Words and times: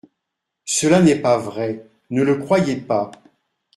Cela 0.65 0.99
n'est 0.99 1.21
pas 1.21 1.37
vrai; 1.37 1.85
ne 2.09 2.23
le 2.23 2.35
croyez 2.37 2.75
pas. 2.75 3.11